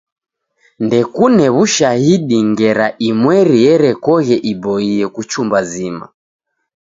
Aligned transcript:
Ndekune 0.85 1.45
w'ushahidi 1.55 2.37
ngera 2.49 2.85
imweri 3.09 3.57
erekoghe 3.73 4.35
iboie 4.51 5.05
kuchumba 5.15 5.59
zima. 5.71 6.05